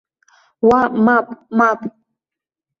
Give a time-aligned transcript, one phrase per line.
[0.67, 1.27] Уа, мап,
[1.57, 1.79] мап!